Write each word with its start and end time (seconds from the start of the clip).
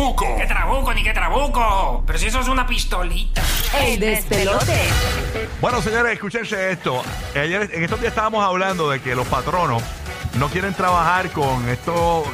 trabuco! 0.00 0.36
¿Qué 0.36 0.46
trabuco 0.46 0.94
ni 0.94 1.02
qué 1.02 1.12
trabuco? 1.12 2.02
Pero 2.06 2.18
si 2.18 2.26
eso 2.26 2.40
es 2.40 2.48
una 2.48 2.66
pistolita. 2.66 3.42
El 3.78 4.00
despelote. 4.00 4.78
Bueno, 5.60 5.82
señores, 5.82 6.14
escúchense 6.14 6.72
esto. 6.72 7.02
Ayer, 7.34 7.70
en 7.72 7.84
estos 7.84 8.00
días 8.00 8.12
estábamos 8.12 8.44
hablando 8.44 8.90
de 8.90 9.00
que 9.00 9.14
los 9.14 9.26
patronos 9.26 9.82
no 10.38 10.48
quieren 10.48 10.72
trabajar 10.74 11.30
con 11.30 11.68
estos 11.68 12.26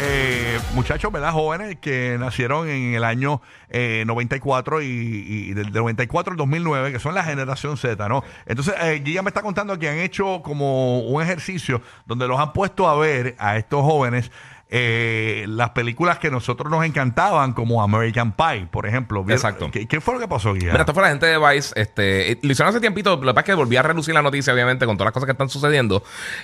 eh, 0.00 0.58
muchachos, 0.74 1.12
¿verdad? 1.12 1.32
Jóvenes 1.32 1.76
que 1.80 2.16
nacieron 2.18 2.68
en 2.68 2.94
el 2.94 3.04
año 3.04 3.42
eh, 3.68 4.04
94 4.06 4.82
y, 4.82 4.86
y 4.86 5.54
del, 5.54 5.66
del 5.66 5.82
94 5.82 6.32
al 6.32 6.36
2009, 6.36 6.92
que 6.92 6.98
son 6.98 7.14
la 7.14 7.22
generación 7.22 7.76
Z, 7.76 8.08
¿no? 8.08 8.24
Entonces, 8.46 8.74
eh, 8.80 9.00
Guilla 9.04 9.22
me 9.22 9.30
está 9.30 9.42
contando 9.42 9.78
que 9.78 9.88
han 9.88 9.98
hecho 9.98 10.42
como 10.42 11.00
un 11.00 11.22
ejercicio 11.22 11.80
donde 12.06 12.26
los 12.26 12.38
han 12.40 12.52
puesto 12.52 12.88
a 12.88 12.96
ver 12.96 13.36
a 13.38 13.56
estos 13.56 13.82
jóvenes. 13.82 14.30
Eh, 14.70 15.46
las 15.48 15.70
películas 15.70 16.18
que 16.18 16.30
nosotros 16.30 16.70
nos 16.70 16.84
encantaban, 16.84 17.52
como 17.54 17.82
American 17.82 18.32
Pie, 18.32 18.66
por 18.70 18.86
ejemplo. 18.86 19.24
Exacto. 19.28 19.70
¿Qué, 19.70 19.86
qué 19.86 20.00
fue 20.00 20.14
lo 20.14 20.20
que 20.20 20.28
pasó, 20.28 20.52
Guilla? 20.52 20.72
Mira, 20.72 20.80
esto 20.80 20.92
fue 20.94 21.02
la 21.02 21.08
gente 21.08 21.26
de 21.26 21.38
Vice. 21.38 21.72
Este, 21.80 22.32
eh, 22.32 22.38
lo 22.42 22.52
hicieron 22.52 22.70
hace 22.70 22.80
tiempito. 22.80 23.12
Lo 23.16 23.20
que 23.20 23.26
pasa 23.28 23.40
es 23.40 23.44
que 23.46 23.54
volví 23.54 23.76
a 23.76 23.82
relucir 23.82 24.12
la 24.14 24.20
noticia, 24.22 24.52
obviamente, 24.52 24.84
con 24.86 24.96
todas 24.96 25.06
las 25.06 25.12
cosas 25.14 25.26
que 25.26 25.32
están 25.32 25.48
sucediendo. 25.48 26.02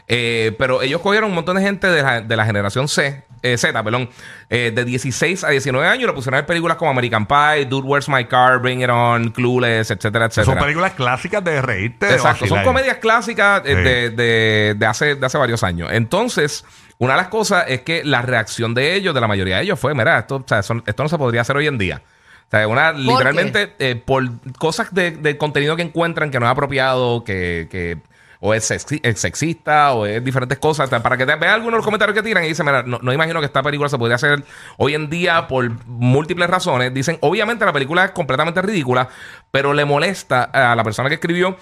Eh, 0.08 0.54
pero 0.58 0.80
ellos 0.82 1.00
cogieron 1.02 1.28
un 1.30 1.34
montón 1.34 1.56
de 1.56 1.62
gente 1.62 1.86
de 1.88 2.02
la, 2.02 2.20
de 2.22 2.36
la 2.36 2.46
generación 2.46 2.88
C, 2.88 3.24
eh, 3.42 3.58
Z, 3.58 3.82
perdón, 3.84 4.08
de 4.48 4.84
16 4.84 5.42
a 5.44 5.48
19 5.50 5.86
años 5.86 6.04
y 6.04 6.06
lo 6.06 6.14
pusieron 6.14 6.38
en 6.40 6.46
películas 6.46 6.76
como 6.76 6.90
American 6.92 7.26
Pie, 7.26 7.66
Dude, 7.66 7.86
Where's 7.86 8.08
My 8.08 8.24
Car, 8.26 8.60
Bring 8.60 8.82
It 8.82 8.88
On, 8.88 9.30
Clueless, 9.30 9.90
etcétera, 9.90 10.26
etcétera. 10.26 10.54
Son 10.54 10.58
películas 10.62 10.92
clásicas 10.92 11.42
de 11.44 11.60
reírte. 11.60 12.06
de 12.06 12.14
Exacto, 12.14 12.46
son 12.46 12.62
comedias 12.62 12.98
clásicas 12.98 13.62
Sí. 13.64 13.74
de, 13.74 14.10
de- 14.10 14.74
de 14.78 14.86
hace, 14.86 15.14
de 15.16 15.26
hace 15.26 15.36
varios 15.38 15.62
años. 15.64 15.90
Entonces, 15.92 16.64
una 16.98 17.14
de 17.14 17.18
las 17.18 17.28
cosas 17.28 17.64
es 17.68 17.80
que 17.82 18.04
la 18.04 18.22
reacción 18.22 18.74
de 18.74 18.94
ellos, 18.94 19.14
de 19.14 19.20
la 19.20 19.28
mayoría 19.28 19.56
de 19.56 19.62
ellos, 19.64 19.78
fue: 19.80 19.94
mira, 19.94 20.18
esto, 20.18 20.36
o 20.36 20.44
sea, 20.46 20.62
son- 20.62 20.82
esto 20.86 21.02
no 21.02 21.08
se 21.08 21.18
podría 21.18 21.40
hacer 21.42 21.56
hoy 21.56 21.66
en 21.66 21.78
día. 21.78 22.02
O 22.46 22.50
sea, 22.50 22.68
una, 22.68 22.92
literalmente, 22.92 23.74
eh, 23.78 23.96
por 23.96 24.24
cosas 24.58 24.92
de, 24.94 25.10
de 25.12 25.36
contenido 25.38 25.76
que 25.76 25.82
encuentran 25.82 26.30
que 26.30 26.38
no 26.38 26.46
es 26.46 26.52
apropiado, 26.52 27.24
que. 27.24 27.68
que 27.70 27.98
o 28.46 28.52
es, 28.52 28.70
sexi- 28.70 29.00
es 29.02 29.18
sexista, 29.20 29.94
o 29.94 30.04
es 30.04 30.22
diferentes 30.22 30.58
cosas. 30.58 30.88
O 30.88 30.90
sea, 30.90 31.02
para 31.02 31.16
que 31.16 31.24
te 31.24 31.34
vean 31.34 31.54
algunos 31.54 31.78
los 31.78 31.84
comentarios 31.84 32.14
que 32.14 32.22
tiran 32.22 32.44
y 32.44 32.48
dicen, 32.48 32.66
mira, 32.66 32.82
no, 32.82 32.98
no 33.00 33.10
imagino 33.10 33.40
que 33.40 33.46
esta 33.46 33.62
película 33.62 33.88
se 33.88 33.96
podría 33.96 34.16
hacer 34.16 34.44
hoy 34.76 34.94
en 34.94 35.08
día 35.08 35.48
por 35.48 35.66
múltiples 35.86 36.50
razones. 36.50 36.92
Dicen, 36.92 37.16
obviamente 37.22 37.64
la 37.64 37.72
película 37.72 38.04
es 38.04 38.10
completamente 38.10 38.60
ridícula, 38.60 39.08
pero 39.50 39.72
le 39.72 39.86
molesta 39.86 40.42
a 40.44 40.74
la 40.76 40.84
persona 40.84 41.08
que 41.08 41.14
escribió 41.14 41.56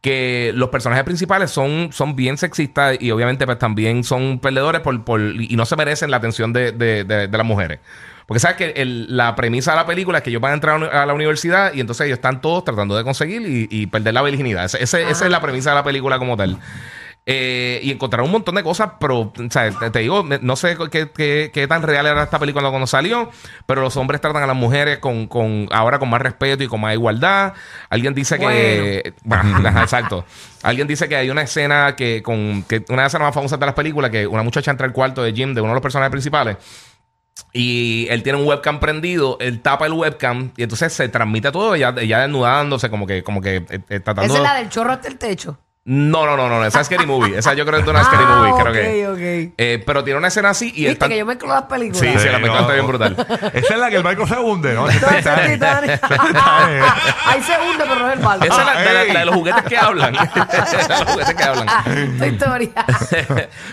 que 0.00 0.52
los 0.54 0.68
personajes 0.68 1.04
principales 1.04 1.50
son, 1.50 1.88
son 1.92 2.14
bien 2.14 2.38
sexistas 2.38 2.96
y 3.00 3.10
obviamente 3.10 3.44
pues 3.46 3.58
también 3.58 4.04
son 4.04 4.38
perdedores 4.38 4.80
por, 4.80 5.04
por- 5.04 5.20
y 5.20 5.56
no 5.56 5.66
se 5.66 5.74
merecen 5.76 6.10
la 6.10 6.18
atención 6.18 6.52
de, 6.52 6.70
de- 6.72 7.04
de- 7.04 7.26
de 7.28 7.36
las 7.38 7.46
mujeres. 7.46 7.80
Porque 8.26 8.40
sabes 8.40 8.56
que 8.58 8.74
la 8.84 9.34
premisa 9.34 9.70
de 9.72 9.78
la 9.78 9.86
película 9.86 10.18
es 10.18 10.24
que 10.24 10.30
ellos 10.30 10.42
van 10.42 10.52
a 10.52 10.54
entrar 10.54 10.84
a 10.84 11.06
la 11.06 11.14
universidad 11.14 11.72
y 11.72 11.80
entonces 11.80 12.06
ellos 12.06 12.18
están 12.18 12.40
todos 12.42 12.62
tratando 12.62 12.94
de 12.96 13.02
conseguir 13.02 13.40
y, 13.42 13.68
y 13.70 13.86
perder 13.86 14.12
la 14.14 14.22
virginidad. 14.22 14.66
Ese- 14.66 14.82
esa 14.82 15.00
es 15.24 15.30
la 15.30 15.40
premisa 15.40 15.70
de 15.70 15.76
la 15.76 15.82
película 15.84 16.18
como 16.18 16.36
tal. 16.36 16.58
Eh, 17.30 17.80
y 17.82 17.90
encontraron 17.90 18.24
un 18.24 18.32
montón 18.32 18.54
de 18.54 18.62
cosas, 18.62 18.92
pero 18.98 19.18
o 19.18 19.32
sea, 19.50 19.70
te, 19.70 19.90
te 19.90 19.98
digo, 19.98 20.24
no 20.40 20.56
sé 20.56 20.78
qué, 20.90 21.10
qué- 21.14 21.50
qué 21.52 21.68
tan 21.68 21.82
real 21.82 22.06
era 22.06 22.22
esta 22.22 22.38
película 22.38 22.70
cuando 22.70 22.86
salió, 22.86 23.30
pero 23.66 23.82
los 23.82 23.98
hombres 23.98 24.22
tratan 24.22 24.42
a 24.44 24.46
las 24.46 24.56
mujeres 24.56 24.96
con, 24.96 25.26
con 25.26 25.68
ahora 25.70 25.98
con 25.98 26.08
más 26.08 26.22
respeto 26.22 26.64
y 26.64 26.68
con 26.68 26.80
más 26.80 26.94
igualdad. 26.94 27.52
Alguien 27.90 28.14
dice 28.14 28.38
que. 28.38 29.12
Bueno, 29.24 29.68
exacto. 29.82 30.24
Alguien 30.62 30.88
dice 30.88 31.06
que 31.06 31.16
hay 31.16 31.28
una 31.28 31.42
escena 31.42 31.94
que, 31.96 32.22
con 32.22 32.62
que 32.62 32.76
una 32.88 32.96
de 32.96 33.02
las 33.02 33.06
escenas 33.08 33.26
más 33.26 33.34
famosas 33.34 33.60
de 33.60 33.66
las 33.66 33.74
películas, 33.74 34.10
que 34.10 34.26
una 34.26 34.42
muchacha 34.42 34.70
entra 34.70 34.86
al 34.86 34.94
cuarto 34.94 35.22
de 35.22 35.34
Jim, 35.34 35.52
de 35.52 35.60
uno 35.60 35.72
de 35.72 35.74
los 35.74 35.82
personajes 35.82 36.10
principales. 36.10 36.56
Y 37.52 38.06
él 38.10 38.22
tiene 38.22 38.38
un 38.38 38.46
webcam 38.46 38.80
prendido, 38.80 39.36
él 39.40 39.60
tapa 39.60 39.84
el 39.86 39.92
webcam 39.92 40.50
y 40.56 40.62
entonces 40.64 40.92
se 40.92 41.08
transmite 41.08 41.52
todo, 41.52 41.74
ella, 41.74 41.94
ella 41.98 42.20
desnudándose, 42.20 42.90
como 42.90 43.06
que, 43.06 43.22
como 43.22 43.40
que 43.40 43.56
eh, 43.56 43.80
eh, 43.88 44.00
tratando. 44.00 44.22
Esa 44.34 44.36
es 44.36 44.42
la 44.42 44.54
del 44.54 44.68
chorro 44.68 44.92
hasta 44.92 45.08
el 45.08 45.18
techo. 45.18 45.58
No, 45.90 46.26
no, 46.26 46.36
no, 46.36 46.50
no, 46.50 46.64
esa 46.66 46.80
es 46.82 46.86
Scary 46.86 47.06
Movie. 47.06 47.38
Esa 47.38 47.54
yo 47.54 47.64
creo 47.64 47.76
que 47.78 47.82
es 47.84 47.88
una 47.88 48.04
Scary 48.04 48.24
Ah, 48.26 48.36
Movie, 48.36 48.62
creo 48.62 48.72
ok, 48.72 49.16
que. 49.18 49.48
ok. 49.48 49.54
Eh, 49.56 49.82
pero 49.86 50.04
tiene 50.04 50.18
una 50.18 50.28
escena 50.28 50.50
así 50.50 50.66
y 50.74 50.82
Viste 50.84 50.96
tan- 50.96 51.08
que 51.08 51.16
yo 51.16 51.24
mezclo 51.24 51.48
las 51.48 51.62
películas. 51.62 52.00
Sí, 52.00 52.08
sí, 52.18 52.26
la 52.28 52.34
película 52.34 52.54
no. 52.56 52.60
está 52.60 52.74
bien 52.74 52.86
brutal. 52.86 53.16
Esa 53.54 53.74
es 53.74 53.80
la 53.80 53.88
que 53.88 53.96
el 53.96 54.02
barco 54.02 54.26
se 54.26 54.38
hunde, 54.38 54.74
¿no? 54.74 54.86
Titanic. 54.88 55.62
Ahí 57.24 57.42
se 57.42 57.52
hunde, 57.58 57.84
pero 57.88 57.96
no 58.00 58.08
es 58.10 58.18
el 58.18 58.24
barco. 58.24 58.44
Esa 58.44 58.60
es 58.60 58.66
la, 58.66 58.80
de, 58.80 58.92
la- 58.92 59.02
ey. 59.04 59.12
la 59.12 59.20
de 59.20 59.26
los 59.26 59.34
juguetes 59.34 59.62
que 59.62 59.78
hablan. 59.78 60.14
Esa 60.14 60.80
es 60.80 60.88
la 60.88 60.98
de 60.98 61.04
los 61.04 61.12
juguetes 61.12 61.34
que 61.34 61.42
hablan. 61.42 61.68
Esta 62.12 62.26
historia. 62.26 62.70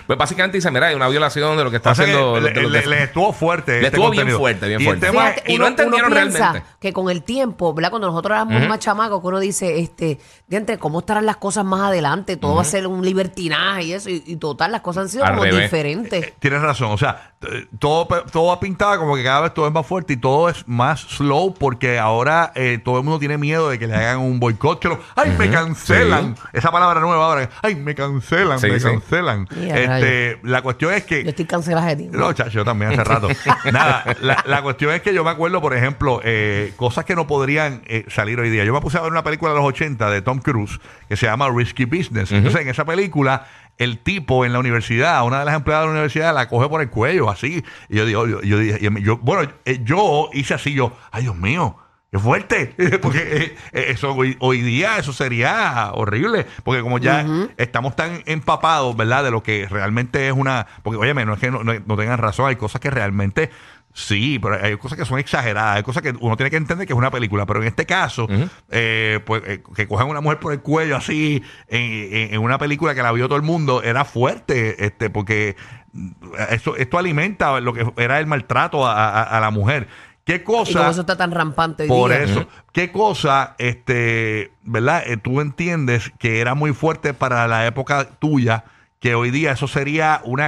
pues 0.08 0.18
básicamente 0.18 0.58
dice, 0.58 0.72
mira, 0.72 0.88
hay 0.88 0.96
una 0.96 1.08
violación 1.10 1.58
de 1.58 1.64
lo 1.66 1.70
que 1.70 1.78
está 1.78 1.90
Pasa 1.92 2.06
que 2.06 2.12
haciendo. 2.12 2.40
le, 2.40 2.86
le- 2.86 3.04
estuvo 3.04 3.34
fuerte. 3.34 3.74
Le 3.74 3.88
este 3.88 3.98
estuvo 3.98 4.10
bien 4.10 4.30
fuerte, 4.30 4.68
bien 4.68 4.82
Y 4.82 4.86
fuerte. 4.86 5.08
tema 5.08 5.22
Fíjate, 5.32 5.52
y 5.52 5.58
no 5.58 5.68
entendieron 5.68 6.12
realmente. 6.12 6.64
que 6.80 6.94
con 6.94 7.10
el 7.10 7.24
tiempo, 7.24 7.74
¿verdad? 7.74 7.90
Cuando 7.90 8.08
nosotros 8.08 8.36
éramos 8.36 8.68
más 8.70 8.80
chamacos, 8.80 9.20
que 9.22 9.28
uno 9.28 9.40
dice, 9.40 9.80
este, 9.80 10.18
diante, 10.48 10.78
¿cómo 10.78 11.00
estarán 11.00 11.26
las 11.26 11.38
cosas 11.38 11.66
más 11.66 11.82
adelante? 11.82 12.05
Todo 12.38 12.56
va 12.56 12.62
a 12.62 12.66
ser 12.66 12.88
un 12.88 13.04
libertinaje 13.06 13.84
y 13.86 13.94
eso. 13.94 14.10
Y, 14.10 14.24
y 14.26 14.36
total, 14.38 14.72
las 14.72 14.82
cosas 14.82 15.04
han 15.04 15.10
sido 15.10 15.24
Al 15.26 15.32
como 15.32 15.44
revés. 15.44 15.64
diferentes. 15.64 16.34
Tienes 16.40 16.62
razón, 16.62 16.92
o 16.92 16.98
sea, 16.98 17.34
t- 17.40 17.68
todo, 17.80 18.08
pe- 18.08 18.24
todo 18.32 18.48
va 18.48 18.60
pintado 18.60 18.98
como 19.00 19.16
que 19.16 19.24
cada 19.24 19.42
vez 19.42 19.54
todo 19.54 19.68
es 19.68 19.74
más 19.74 19.86
fuerte 19.86 20.14
y 20.14 20.18
todo 20.18 20.50
es 20.50 20.68
más 20.68 21.02
slow 21.02 21.54
porque 21.54 21.98
ahora 22.00 22.52
eh, 22.56 22.80
todo 22.84 22.98
el 22.98 23.04
mundo 23.04 23.20
tiene 23.20 23.38
miedo 23.38 23.70
de 23.70 23.80
que 23.80 23.88
le 23.88 23.96
hagan 23.96 24.20
un 24.20 24.40
boicot, 24.40 24.80
que 24.80 24.90
lo, 24.90 25.00
¡ay, 25.16 25.34
me 25.38 25.50
cancelan! 25.50 26.36
Esa 26.54 26.72
palabra 26.72 27.00
nueva 27.00 27.26
ahora, 27.26 27.50
¡ay, 27.62 27.76
me 27.76 27.96
cancelan, 27.96 28.60
Sí, 28.60 28.68
me 28.70 28.80
sí. 28.80 28.86
cancelan! 28.86 29.48
Y 29.60 29.70
a 29.72 29.78
Este, 29.98 30.40
la 30.44 30.62
cuestión 30.62 30.94
es 30.94 31.04
que... 31.06 31.24
Yo 31.24 31.30
estoy 31.30 31.46
cancelada 31.46 31.88
de 31.88 31.96
tiempo. 31.98 32.18
No, 32.18 32.32
chacho, 32.34 32.52
yo 32.52 32.66
también 32.66 32.92
hace 32.92 33.04
rato. 33.04 33.28
Nada, 33.72 34.04
la, 34.22 34.44
la 34.48 34.62
cuestión 34.62 34.92
es 34.94 35.02
que 35.02 35.14
yo 35.14 35.24
me 35.24 35.32
acuerdo, 35.32 35.62
por 35.62 35.76
ejemplo, 35.76 36.22
eh, 36.24 36.74
cosas 36.76 37.06
que 37.06 37.16
no 37.16 37.28
podrían 37.28 37.82
eh, 37.86 38.06
salir 38.10 38.40
hoy 38.40 38.50
día. 38.50 38.64
Yo 38.66 38.74
me 38.74 38.82
puse 38.82 38.98
a 38.98 39.02
ver 39.02 39.12
una 39.12 39.24
película 39.24 39.52
de 39.52 39.58
los 39.58 39.66
80 39.68 40.10
de 40.10 40.22
Tom 40.22 40.40
Cruise 40.40 40.80
que 41.10 41.16
se 41.18 41.26
llama 41.26 41.50
Risky 41.50 41.85
Business. 41.86 42.32
Entonces, 42.32 42.62
en 42.62 42.68
esa 42.70 42.86
película, 42.86 43.46
el 43.78 44.00
tipo 44.00 44.46
en 44.46 44.54
la 44.54 44.60
universidad, 44.60 45.26
una 45.26 45.40
de 45.40 45.46
las 45.46 45.56
empleadas 45.56 45.84
de 45.84 45.88
la 45.88 45.92
universidad, 45.94 46.34
la 46.34 46.48
coge 46.48 46.70
por 46.70 46.82
el 46.82 46.90
cuello, 46.90 47.30
así. 47.30 47.64
Y 47.90 47.96
yo 47.98 48.06
digo, 48.06 48.28
yo, 48.28 48.42
yo 48.42 48.58
dije, 48.60 48.80
y 48.82 49.04
yo- 49.04 49.18
bueno, 49.18 49.50
eh, 49.66 49.80
yo 49.84 50.30
hice 50.34 50.54
así, 50.54 50.74
yo, 50.74 50.96
ay, 51.12 51.24
Dios 51.24 51.36
mío. 51.36 51.78
¡Qué 52.16 52.20
fuerte! 52.20 52.74
Porque 53.02 53.20
eh, 53.20 53.56
eh, 53.74 53.86
eso 53.90 54.14
hoy, 54.16 54.38
hoy 54.40 54.62
día 54.62 54.98
eso 54.98 55.12
sería 55.12 55.90
horrible. 55.94 56.46
Porque 56.64 56.82
como 56.82 56.98
ya 56.98 57.24
estamos 57.58 57.94
tan 57.98 58.24
empapados, 58.26 58.96
¿verdad? 58.96 59.26
De 59.26 59.32
lo 59.32 59.44
que 59.44 59.68
realmente 59.70 60.28
es 60.28 60.34
una... 60.34 60.66
Porque, 60.82 60.98
oye, 60.98 61.14
no 61.26 61.34
es 61.34 61.40
que 61.40 61.52
no, 61.52 61.64
no- 61.66 61.74
no 61.86 61.98
tengan 61.98 62.18
razón. 62.18 62.48
Hay 62.48 62.56
cosas 62.56 62.80
que 62.80 62.90
realmente... 62.90 63.50
Sí, 63.98 64.40
pero 64.40 64.58
hay 64.62 64.76
cosas 64.78 64.98
que 64.98 65.06
son 65.06 65.20
exageradas. 65.20 65.78
Hay 65.78 65.84
cosas 65.84 66.04
que 66.04 66.14
uno 66.20 66.36
tiene 66.38 66.50
que 66.50 66.58
entender 66.58 66.86
que 66.88 66.92
es 66.94 66.98
una 66.98 67.12
película. 67.12 67.46
Pero 67.46 67.62
en 67.62 67.68
este 67.68 67.86
caso, 67.86 68.28
eh, 68.70 69.20
pues 69.26 69.42
eh, 69.46 69.64
que 69.76 69.88
cojan 69.88 70.08
a 70.08 70.10
una 70.12 70.22
mujer 70.22 70.40
por 70.40 70.52
el 70.54 70.60
cuello 70.62 70.96
así 70.98 71.42
en, 71.70 71.82
en- 72.14 72.34
en 72.34 72.42
una 72.42 72.58
película 72.58 72.94
que 72.96 73.02
la 73.04 73.12
vio 73.14 73.28
todo 73.28 73.38
el 73.38 73.44
mundo 73.44 73.84
era 73.84 74.04
fuerte. 74.06 74.86
este 74.86 75.10
Porque 75.10 75.56
esto, 76.50 76.76
esto 76.76 76.98
alimenta 76.98 77.60
lo 77.62 77.74
que 77.74 77.86
era 77.98 78.20
el 78.20 78.28
maltrato 78.28 78.86
a, 78.86 78.94
a- 79.10 79.24
a 79.24 79.40
la 79.40 79.50
mujer. 79.52 79.88
¿Qué 80.26 80.36
Y 80.36 80.40
como 80.40 80.60
cosa? 80.60 80.90
eso 80.90 81.02
está 81.02 81.16
tan 81.18 81.32
rampante 81.32 81.88
hoy 81.90 81.90
Por 81.90 82.12
día. 82.12 82.24
eso. 82.24 82.48
¿Qué 82.74 82.92
cosa, 82.92 83.56
este, 83.60 84.52
verdad? 84.64 85.04
Eh, 85.06 85.18
tú 85.18 85.40
entiendes 85.40 86.12
que 86.20 86.40
era 86.42 86.56
muy 86.56 86.74
fuerte 86.74 87.14
para 87.14 87.48
la 87.48 87.66
época 87.68 88.10
tuya, 88.20 88.66
que 89.00 89.14
hoy 89.14 89.30
día 89.30 89.52
eso 89.52 89.68
sería 89.68 90.22
una 90.24 90.48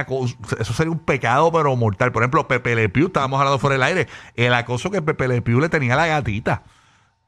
eso 0.58 0.72
sería 0.74 0.90
un 0.90 0.98
pecado, 0.98 1.52
pero 1.52 1.76
mortal. 1.76 2.10
Por 2.10 2.22
ejemplo, 2.22 2.48
Pepe 2.48 2.74
Le 2.74 2.88
Pew, 2.88 3.06
estábamos 3.06 3.38
hablando 3.38 3.58
fuera 3.60 3.74
del 3.74 3.82
aire, 3.84 4.08
el 4.34 4.52
acoso 4.52 4.90
que 4.90 5.00
Pepe 5.00 5.28
Le 5.28 5.42
Pew 5.42 5.60
le 5.60 5.68
tenía 5.68 5.94
a 5.94 5.96
la 5.96 6.06
gatita. 6.08 6.62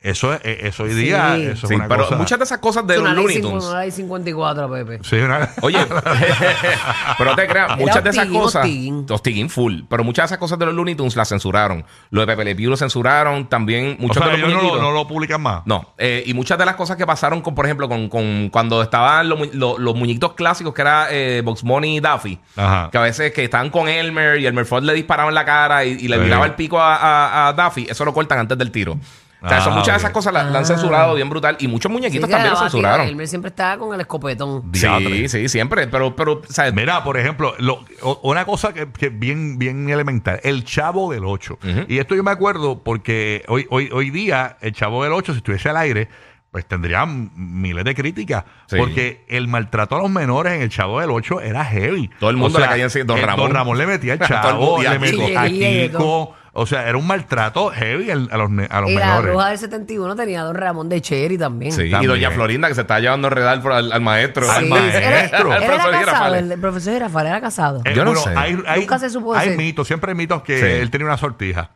Eso, 0.03 0.33
es- 0.33 0.41
eh, 0.45 0.61
eso 0.63 0.85
hoy 0.85 0.93
Sí. 0.93 0.97
día, 0.97 1.37
eso 1.37 1.67
Sí, 1.67 1.75
es 1.75 1.79
una 1.79 1.87
pero 1.89 2.05
cosa. 2.05 2.17
muchas 2.17 2.39
de 2.39 2.45
esas 2.47 2.57
cosas 2.59 2.87
de 2.87 2.95
Es 2.95 3.01
los 3.03 3.13
Looney 3.13 3.43
Tunes. 3.43 3.65
una 3.67 3.81
ley 3.81 3.91
54, 3.91 4.71
Pepe. 4.71 4.99
Sí, 5.03 5.17
una- 5.17 5.51
Oye, 5.61 5.79
pero 7.19 7.31
no 7.31 7.37
te 7.37 7.47
creas, 7.47 7.77
muchas 7.77 8.03
de 8.05 8.11
esas 8.11 8.25
hostiguín, 8.25 8.41
cosas. 8.41 8.65
hostiguín. 8.65 9.07
Hostiguín 9.11 9.51
full. 9.51 9.81
Pero 9.89 10.03
muchas 10.05 10.23
de 10.23 10.27
esas 10.27 10.39
cosas 10.39 10.59
de 10.59 10.67
los 10.67 10.75
Looney 10.75 10.95
Tunes 10.95 11.17
las 11.17 11.29
censuraron. 11.29 11.85
Lo 12.11 12.21
de 12.23 12.27
Pepe 12.27 12.45
Le 12.45 12.55
Pew 12.57 12.71
lo 12.71 12.77
censuraron. 12.79 13.49
También 13.49 13.97
o 13.99 14.03
muchos 14.03 14.23
sea, 14.25 14.33
de 14.33 14.39
los 14.39 14.49
ellos 14.49 14.51
no, 14.51 14.57
lo- 14.57 14.63
muñequitos. 14.63 14.83
no 14.83 14.93
lo 14.93 15.07
publican 15.09 15.43
más. 15.43 15.63
No, 15.67 15.93
eh, 15.99 16.23
y 16.27 16.33
muchas 16.35 16.57
de 16.59 16.65
las 16.65 16.77
cosas 16.77 16.97
que 16.97 17.07
pasaron, 17.07 17.43
con, 17.43 17.55
por 17.55 17.67
ejemplo, 17.67 17.89
con, 17.89 18.09
con 18.09 18.49
cuando 18.51 18.83
estaban 18.83 19.29
los, 19.29 19.39
mu- 19.39 19.51
los- 19.53 19.79
los 19.79 19.95
muñequitos 19.95 20.33
clásicos, 20.33 20.73
que 20.73 20.81
era 20.83 21.09
eh, 21.11 21.43
Box 21.45 21.63
Bunny 21.63 21.97
y 21.99 22.01
Daffy, 22.01 22.39
Ajá. 22.57 22.89
que 22.91 22.99
a 22.99 23.03
veces 23.03 23.33
que 23.33 23.45
estaban 23.45 23.69
con 23.71 23.87
Elmer 23.89 24.39
y 24.41 24.47
Elmer 24.47 24.65
Ford 24.65 24.83
le 24.83 24.95
disparaba 24.95 25.29
en 25.29 25.35
la 25.35 25.45
cara 25.45 25.85
y, 25.85 25.91
y 25.91 26.09
le 26.09 26.17
Sí. 26.17 26.23
miraba 26.23 26.47
el 26.47 26.55
pico 26.55 26.81
a, 26.81 26.97
a- 26.97 27.49
a 27.49 27.53
Daffy, 27.53 27.87
eso 27.91 28.05
lo 28.05 28.15
cortan 28.15 28.39
antes 28.39 28.57
del 28.57 28.71
tiro. 28.71 28.99
O 29.43 29.49
sea, 29.49 29.59
Ah, 29.59 29.61
son 29.63 29.75
muchas 29.75 29.95
de 29.95 29.97
esas 29.99 30.11
cosas 30.11 30.33
las, 30.35 30.47
las 30.47 30.57
han 30.57 30.67
censurado 30.67 31.15
bien 31.15 31.31
brutal 31.31 31.57
y 31.61 31.67
muchos 31.67 31.91
muñequitos 31.91 32.29
también 32.29 32.53
la 32.53 32.59
lo 32.59 32.61
censuraron. 32.61 33.07
Elmer 33.07 33.27
siempre 33.27 33.49
estaba 33.49 33.79
con 33.79 33.95
el 33.95 34.01
escopetón. 34.01 34.71
Diatre. 34.71 35.29
Sí, 35.29 35.29
sí, 35.29 35.49
siempre, 35.49 35.87
pero, 35.89 36.15
pero, 36.15 36.43
¿sabes? 36.49 36.75
Mira, 36.75 37.03
por 37.05 37.17
ejemplo, 37.17 37.55
lo- 37.59 37.85
o- 38.03 38.21
una 38.25 38.45
cosa 38.45 38.75
que, 38.75 38.91
que 38.93 39.09
bien, 39.09 39.59
bien 39.59 39.89
elemental, 39.89 40.41
el 40.43 40.65
chavo 40.65 41.11
del 41.13 41.25
8. 41.25 41.59
Y 41.89 41.99
esto 41.99 42.15
yo 42.15 42.23
me 42.23 42.31
acuerdo 42.31 42.83
porque 42.83 43.45
hoy, 43.49 43.67
hoy, 43.71 43.89
hoy 43.93 44.11
día 44.11 44.59
el 44.61 44.73
chavo 44.73 45.05
del 45.05 45.13
8, 45.15 45.33
si 45.33 45.39
estuviese 45.39 45.71
al 45.71 45.79
aire, 45.79 46.09
pues 46.51 46.67
tendría 46.67 47.07
miles 47.07 47.85
de 47.85 47.95
críticas. 47.95 48.45
Sí. 48.67 48.77
Porque 48.77 49.25
el 49.29 49.47
maltrato 49.49 49.95
a 49.97 50.01
los 50.03 50.11
menores 50.11 50.53
en 50.55 50.63
el 50.63 50.69
chavo 50.69 51.01
del 51.01 51.11
8 51.13 51.41
era 51.41 51.65
heavy. 51.65 52.11
Todo 52.19 52.29
el 52.31 52.37
mundo 52.37 52.59
le 52.59 52.67
caía 52.67 52.85
encima. 52.85 53.05
Don 53.05 53.19
eh, 53.19 53.23
Ramón. 53.23 53.47
Don 53.47 53.55
Ramón 53.55 53.79
le 53.79 53.87
metía 53.87 54.15
al 54.15 54.19
chavo, 54.29 54.83
le 54.83 54.99
metía 54.99 55.43
a 55.43 55.47
Kiko. 55.49 56.35
O 56.53 56.67
sea, 56.67 56.89
era 56.89 56.99
un 56.99 57.07
maltrato 57.07 57.71
heavy 57.71 58.11
al- 58.11 58.29
a 58.33 58.37
los, 58.37 58.51
ne- 58.51 58.67
a 58.69 58.81
los 58.81 58.91
Y 58.91 58.95
la 58.95 59.07
menores. 59.07 59.31
bruja 59.31 59.49
del 59.51 59.59
71 59.59 60.17
tenía 60.17 60.41
a 60.41 60.45
Don 60.45 60.57
Ramón 60.57 60.89
de 60.89 61.01
Cherry 61.01 61.39
también. 61.39 61.71
Sí, 61.71 61.83
y 61.83 61.91
También. 61.91 62.11
doña 62.11 62.31
Florinda 62.33 62.67
que 62.69 62.75
se 62.75 62.81
está 62.81 62.99
llevando 62.99 63.29
a 63.29 63.31
enredar 63.31 63.63
por- 63.63 63.73
al, 63.73 63.93
al 63.93 64.01
maestro. 64.01 64.51
Al 64.51 64.65
Sí, 64.65 64.69
maestro. 64.71 64.99
Él 64.99 65.05
Al 65.05 65.23
era 65.23 65.39
profesor 65.43 65.61
casado, 65.91 65.99
Girafales. 65.99 66.43
el, 66.43 66.53
el 66.53 66.61
profesor 66.61 66.93
Girafal 66.95 67.27
era 67.29 67.41
casado. 67.41 67.83
Eh, 67.85 67.95
Yo 67.95 68.05
no 68.05 68.13
bueno, 68.13 68.25
sé. 68.27 68.37
Hay, 68.37 68.59
hay- 68.67 68.81
Nunca 68.81 68.99
se 68.99 69.11
supo 69.11 69.35
Hay 69.35 69.57
mitos, 69.57 69.87
siempre 69.87 70.11
hay 70.11 70.17
mitos 70.17 70.43
que 70.43 70.59
Sí. 70.59 70.67
él 70.67 70.91
tenía 70.91 71.07
una 71.07 71.17
sortija. 71.17 71.71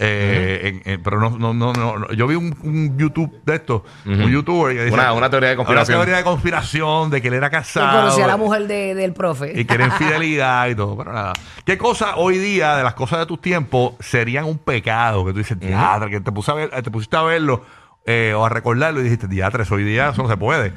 Eh, 0.00 0.80
en- 0.84 0.92
en- 0.92 1.02
pero 1.02 1.18
no, 1.18 1.30
no, 1.38 1.52
no, 1.52 1.72
no. 1.72 2.12
Yo 2.12 2.26
vi 2.28 2.36
un, 2.36 2.56
un 2.62 2.96
YouTube 2.96 3.40
de 3.44 3.56
esto, 3.56 3.84
un 4.06 4.30
youtuber 4.30 4.76
que 4.76 4.84
dice, 4.84 4.94
Una- 4.94 5.12
una 5.12 5.28
teoría 5.28 5.48
de 5.50 5.56
conspiración. 5.56 5.96
Una 5.98 6.04
teoría 6.04 6.18
de 6.18 6.24
conspiración 6.24 7.10
de 7.10 7.20
que 7.20 7.28
él 7.28 7.34
era 7.34 7.50
Que 7.50 7.56
casado. 7.56 8.00
conocía 8.00 8.24
a 8.24 8.28
la 8.28 8.36
mujer 8.36 8.66
de- 8.68 8.94
del 8.94 9.12
profe. 9.12 9.58
Y 9.60 9.64
que 9.64 9.74
era 9.74 9.84
infidelidad 9.86 10.68
y 10.68 10.74
todo. 10.74 10.96
Pero 10.96 11.12
nada. 11.12 11.32
¿Qué 11.64 11.76
cosas 11.76 12.10
hoy 12.16 12.38
día 12.38 12.76
de 12.76 12.84
las 12.84 12.94
cosas 12.94 13.18
de 13.18 13.26
tus 13.26 13.40
tiempos 13.40 13.94
serían 14.00 14.44
un 14.44 14.58
pecado? 14.58 15.24
Que 15.26 15.32
tú 15.32 15.38
dices, 15.38 15.58
diadre, 15.58 16.10
que 16.10 16.20
te, 16.20 16.30
puse 16.32 16.50
a 16.50 16.54
ver, 16.54 16.70
te 16.82 16.90
pusiste 16.90 17.16
a 17.16 17.22
verlo 17.22 17.64
eh, 18.06 18.32
o 18.34 18.44
a 18.44 18.48
recordarlo 18.48 19.00
y 19.00 19.02
dijiste, 19.04 19.26
diadre, 19.28 19.64
hoy 19.70 19.82
día 19.84 20.10
eso 20.10 20.22
no 20.22 20.28
se 20.30 20.36
puede. 20.36 20.72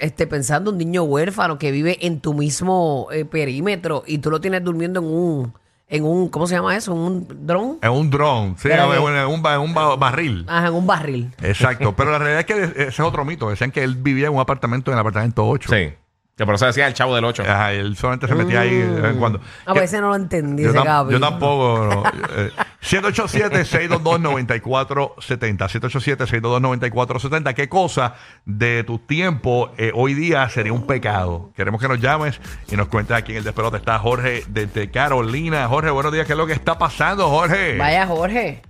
Este, 0.00 0.26
pensando 0.26 0.70
un 0.70 0.78
niño 0.78 1.02
huérfano 1.02 1.58
que 1.58 1.72
vive 1.72 1.98
en 2.06 2.20
tu 2.20 2.32
mismo 2.34 3.08
eh, 3.10 3.24
perímetro 3.24 4.04
y 4.06 4.18
tú 4.18 4.30
lo 4.30 4.40
tienes 4.40 4.62
durmiendo 4.62 5.00
en 5.00 5.06
un, 5.06 5.54
en 5.88 6.04
un, 6.04 6.28
¿cómo 6.28 6.46
se 6.46 6.54
llama 6.56 6.76
eso? 6.76 6.92
¿En 6.92 6.98
un 6.98 7.46
dron? 7.46 7.78
En 7.82 7.90
un 7.92 8.10
dron, 8.10 8.56
sí, 8.58 8.68
Pero 8.68 8.92
en, 8.94 9.14
que- 9.14 9.20
en 9.22 9.26
un, 9.28 9.42
ba- 9.42 9.54
en 9.54 9.60
un 9.60 9.74
ba- 9.74 9.96
barril. 9.96 10.44
Ajá, 10.48 10.68
en 10.68 10.74
un 10.74 10.86
barril. 10.86 11.30
Exacto, 11.42 11.94
pero 11.94 12.10
la 12.10 12.18
realidad 12.18 12.40
es 12.40 12.46
que 12.46 12.62
ese 12.82 12.88
es 12.88 13.00
otro 13.00 13.24
mito. 13.24 13.48
Decían 13.50 13.70
que 13.70 13.82
él 13.84 13.94
vivía 13.96 14.26
en 14.26 14.34
un 14.34 14.40
apartamento 14.40 14.90
en 14.90 14.94
el 14.96 15.00
apartamento 15.00 15.46
8. 15.46 15.70
Sí. 15.72 15.92
Que 16.38 16.44
por 16.44 16.54
eso 16.56 16.66
decía 16.66 16.86
el 16.86 16.92
chavo 16.92 17.14
del 17.14 17.24
8. 17.24 17.44
Ajá, 17.48 17.72
y 17.72 17.78
él 17.78 17.96
solamente 17.96 18.28
se 18.28 18.34
metía 18.34 18.60
ahí 18.60 18.74
de 18.76 19.00
vez 19.00 19.12
en 19.14 19.18
cuando. 19.18 19.40
A 19.64 19.72
Que- 19.72 19.80
veces 19.80 20.02
no 20.02 20.08
lo 20.10 20.16
entendí 20.16 20.64
yo, 20.64 20.68
ese 20.68 20.78
tam- 20.80 20.84
Gaby. 20.84 21.12
yo 21.14 21.18
tampoco. 21.20 21.88
no. 21.90 22.02
Eh, 22.36 22.50
787-622-9470. 22.82 25.66
787-622-9470. 25.66 27.54
¿Qué 27.54 27.70
cosa 27.70 28.16
de 28.44 28.84
tu 28.84 28.98
tiempo 28.98 29.70
eh, 29.78 29.92
hoy 29.94 30.12
día 30.12 30.46
sería 30.50 30.74
un 30.74 30.86
pecado? 30.86 31.52
Queremos 31.56 31.80
que 31.80 31.88
nos 31.88 32.00
llames 32.00 32.38
y 32.70 32.76
nos 32.76 32.88
cuentes 32.88 33.16
aquí 33.16 33.32
en 33.32 33.38
el 33.38 33.44
despelote. 33.44 33.78
Está 33.78 33.98
Jorge 33.98 34.42
desde 34.48 34.90
Carolina. 34.90 35.66
Jorge, 35.68 35.88
buenos 35.90 36.12
días. 36.12 36.26
¿Qué 36.26 36.34
es 36.34 36.38
lo 36.38 36.46
que 36.46 36.52
está 36.52 36.76
pasando, 36.78 37.30
Jorge? 37.30 37.78
Vaya, 37.78 38.06
Jorge. 38.06 38.60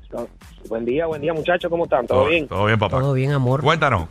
Buen 0.68 0.84
día, 0.84 1.06
buen 1.06 1.20
día 1.20 1.34
muchachos, 1.34 1.68
¿cómo 1.68 1.82
están? 1.84 2.06
¿Todo 2.06 2.26
bien? 2.26 2.46
Todo 2.46 2.66
bien, 2.66 2.78
papá. 2.78 3.00
Todo 3.00 3.12
bien, 3.12 3.32
amor. 3.32 3.60
Cuéntanos. 3.60 4.06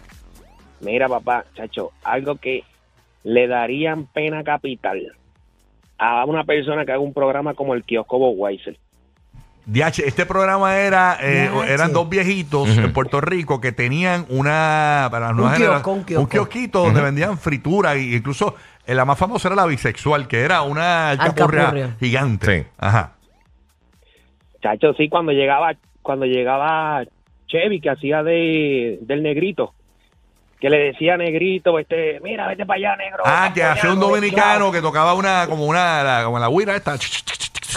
Mira, 0.81 1.07
papá, 1.07 1.45
chacho, 1.55 1.91
algo 2.03 2.35
que 2.35 2.65
le 3.25 3.47
darían 3.47 4.05
pena 4.05 4.43
capital 4.43 5.11
a 5.97 6.23
una 6.25 6.43
persona 6.45 6.85
que 6.85 6.91
haga 6.93 7.01
un 7.01 7.13
programa 7.13 7.53
como 7.53 7.73
el 7.73 7.83
kiosco 7.83 8.17
Bob 8.17 8.35
Weiser. 8.37 8.77
DH, 9.67 9.99
este 10.05 10.27
programa 10.27 10.77
era, 10.77 11.17
eh, 11.19 11.49
eran 11.67 11.91
dos 11.91 12.07
viejitos 12.07 12.77
en 12.77 12.93
Puerto 12.93 13.19
Rico 13.19 13.59
que 13.59 13.71
tenían 13.71 14.25
una, 14.29 15.07
para 15.09 15.27
las 15.27 15.31
Un 15.31 15.37
nuevas 15.37 15.57
kiosco, 15.57 15.91
un 15.91 16.03
kiosco. 16.03 16.29
kiosquito 16.29 16.83
donde 16.83 17.01
vendían 17.01 17.37
fritura 17.39 17.97
y 17.97 18.13
incluso 18.13 18.53
eh, 18.85 18.93
la 18.93 19.05
más 19.05 19.17
famosa 19.17 19.47
era 19.47 19.55
la 19.55 19.65
bisexual, 19.65 20.27
que 20.27 20.41
era 20.41 20.61
una 20.61 21.09
alcapurria 21.09 21.61
Alcapurria. 21.61 21.95
gigante. 21.99 22.61
Sí. 22.63 22.67
Ajá. 22.77 23.13
Chacho, 24.61 24.93
sí, 24.93 25.09
cuando 25.09 25.31
llegaba, 25.31 25.73
cuando 26.03 26.25
llegaba 26.27 27.03
Chevy, 27.47 27.79
que 27.81 27.89
hacía 27.89 28.21
de, 28.21 28.99
del 29.01 29.23
negrito, 29.23 29.73
que 30.59 30.69
le 30.69 30.77
decía 30.91 31.17
negrito, 31.17 31.77
este, 31.79 32.19
mira, 32.23 32.47
vete 32.47 32.65
para 32.65 32.77
allá, 32.77 32.95
negro. 32.95 33.23
Ah, 33.25 33.51
que 33.53 33.63
hacía 33.63 33.91
un 33.91 33.99
dominicano 33.99 34.71
que 34.71 34.81
tocaba 34.81 35.13
una, 35.13 35.45
como 35.47 35.65
una, 35.65 36.03
la, 36.03 36.23
como 36.25 36.39
la 36.39 36.49
huira 36.49 36.75
esta. 36.75 36.95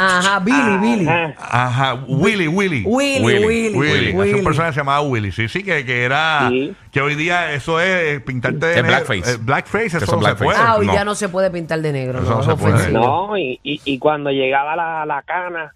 Ajá, 0.00 0.38
Billy, 0.38 0.78
Billy. 0.80 1.08
Ajá. 1.08 1.34
Ajá, 1.40 1.94
Willy, 2.06 2.46
Willy. 2.46 2.84
Willy, 2.86 3.20
Willy, 3.24 3.44
Willy. 3.46 3.76
Willy, 3.76 4.12
Willy. 4.12 4.34
Un 4.34 4.44
personaje 4.44 4.70
que 4.70 4.74
se 4.74 4.80
llamaba 4.80 5.00
Willy, 5.00 5.32
sí, 5.32 5.48
sí, 5.48 5.64
que, 5.64 5.84
que 5.84 6.04
era, 6.04 6.48
Sí. 6.50 6.72
que 6.92 7.00
hoy 7.00 7.16
día 7.16 7.52
eso 7.52 7.80
es 7.80 7.88
eh, 8.16 8.20
pintarte 8.20 8.64
de 8.66 8.76
Es 8.76 8.82
negro. 8.84 8.90
blackface. 9.04 9.32
Eh, 9.32 9.36
blackface, 9.40 9.86
eso, 9.86 9.96
Eso 9.96 10.04
es 10.04 10.12
no 10.12 10.18
se 10.18 10.24
blackface. 10.24 10.44
puede. 10.44 10.58
Ah, 10.60 10.76
hoy 10.76 10.86
No. 10.86 10.94
ya 10.94 11.04
no 11.04 11.14
se 11.16 11.28
puede 11.28 11.50
pintar 11.50 11.80
de 11.80 11.92
negro, 11.92 12.20
Eso 12.20 12.30
no, 12.30 12.36
no 12.36 12.42
se 12.44 12.54
puede. 12.62 12.92
No, 12.92 13.36
y, 13.36 13.58
y, 13.64 13.80
y 13.84 13.98
cuando 13.98 14.30
llegaba 14.30 14.76
la, 14.76 15.04
la 15.04 15.22
cana, 15.22 15.74